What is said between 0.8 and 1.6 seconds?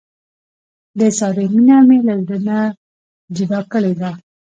د سارې